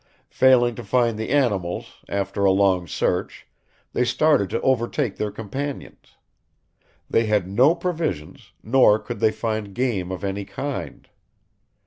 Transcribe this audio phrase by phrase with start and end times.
[0.31, 3.45] Failing to find the animals, after a long search,
[3.93, 6.15] they started to overtake their companions.
[7.07, 11.07] They had no provisions, nor could they find game of any kind.